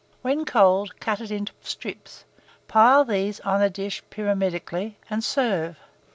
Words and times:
When 0.23 0.45
cold, 0.45 0.99
cut 0.99 1.21
it 1.21 1.29
into 1.29 1.53
strips; 1.61 2.25
pile 2.67 3.05
these 3.05 3.39
on 3.41 3.61
a 3.61 3.69
dish 3.69 4.01
pyramidically, 4.09 4.97
and 5.11 5.23
serve. 5.23 5.77